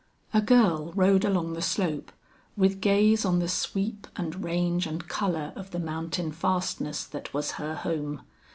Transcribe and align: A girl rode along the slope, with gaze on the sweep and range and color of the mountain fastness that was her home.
A 0.33 0.41
girl 0.41 0.93
rode 0.95 1.23
along 1.23 1.53
the 1.53 1.61
slope, 1.61 2.11
with 2.57 2.81
gaze 2.81 3.23
on 3.23 3.37
the 3.37 3.47
sweep 3.47 4.07
and 4.15 4.43
range 4.43 4.87
and 4.87 5.07
color 5.07 5.53
of 5.55 5.69
the 5.69 5.77
mountain 5.79 6.31
fastness 6.31 7.03
that 7.03 7.31
was 7.35 7.51
her 7.61 7.75
home. 7.75 8.23